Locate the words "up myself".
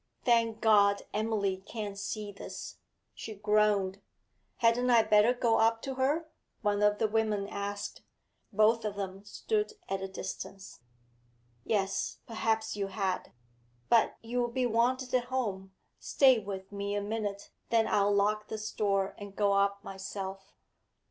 19.53-20.55